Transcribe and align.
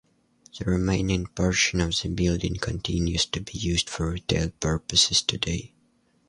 The 0.57 0.65
remaining 0.65 1.27
portion 1.27 1.79
of 1.79 1.91
the 2.01 2.09
building 2.09 2.55
continues 2.55 3.27
to 3.27 3.39
be 3.39 3.59
used 3.59 3.87
for 3.87 4.09
retail 4.13 4.49
purposes 4.59 5.21
today. 5.21 5.73